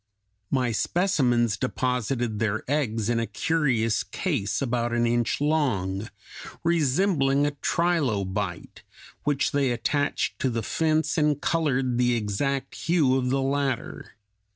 My 0.49 0.71
specimens 0.71 1.57
deposited 1.57 2.39
their 2.39 2.63
eggs 2.67 3.07
in 3.07 3.19
a 3.19 3.27
curious 3.27 4.01
case 4.01 4.59
about 4.59 4.93
an 4.93 5.05
inch 5.05 5.39
long, 5.39 6.09
resembling 6.63 7.45
a 7.45 7.51
trilobite, 7.51 8.81
which 9.25 9.51
they 9.51 9.69
attached 9.69 10.39
to 10.39 10.49
the 10.49 10.63
fence 10.63 11.19
and 11.19 11.39
colored 11.39 11.99
the 11.99 12.15
exact 12.15 12.73
hue 12.73 13.15
of 13.15 13.29
the 13.29 13.41
latter. 13.43 14.13